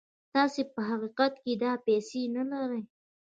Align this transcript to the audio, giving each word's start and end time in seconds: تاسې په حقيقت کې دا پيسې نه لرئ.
تاسې 0.33 0.61
په 0.73 0.81
حقيقت 0.89 1.33
کې 1.43 1.53
دا 1.63 1.73
پيسې 1.85 2.21
نه 2.35 2.43
لرئ. 2.51 2.81